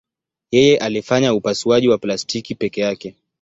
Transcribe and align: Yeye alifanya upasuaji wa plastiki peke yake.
Yeye 0.51 0.77
alifanya 0.77 1.33
upasuaji 1.33 1.87
wa 1.89 1.97
plastiki 1.97 2.55
peke 2.55 2.81
yake. 2.81 3.15